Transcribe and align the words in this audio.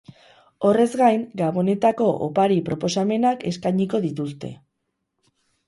Horrez 0.69 0.87
gain, 1.01 1.25
gabonetako 1.41 2.07
opari 2.29 2.57
proposamenak 2.71 3.47
eskainiko 3.53 4.03
dituzte. 4.09 4.53